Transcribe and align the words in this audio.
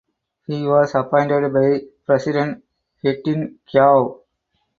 He 0.47 0.65
was 0.67 0.95
appointed 0.95 1.53
by 1.53 1.85
president 2.07 2.63
Htin 3.05 3.57
Kyaw. 3.71 4.17